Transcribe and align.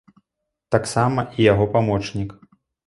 Таксама 0.75 1.27
і 1.37 1.49
яго 1.51 1.69
памочнік. 1.77 2.31